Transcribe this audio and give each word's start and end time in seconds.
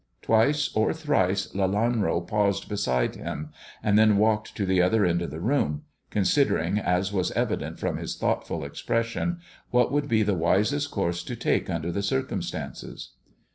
Twice 0.23 0.75
or 0.75 0.93
thrice 0.93 1.53
Lelanro 1.53 2.21
paused 2.27 2.67
beside 2.67 3.13
him, 3.15 3.51
and 3.83 3.99
then 3.99 4.17
walked 4.17 4.55
to 4.55 4.65
the 4.65 4.81
other 4.81 5.05
end 5.05 5.21
of 5.21 5.29
the 5.29 5.39
room, 5.39 5.83
considering, 6.09 6.79
as 6.79 7.13
was 7.13 7.29
evident 7.33 7.77
from 7.77 7.97
his 7.97 8.15
thoughtful 8.15 8.65
expression, 8.65 9.37
what 9.69 9.91
would 9.91 10.07
be 10.07 10.23
the 10.23 10.33
wisest 10.33 10.89
course 10.89 11.23
to 11.25 11.35
take 11.35 11.69
under 11.69 11.91
the 11.91 12.01
circumstances. 12.01 13.11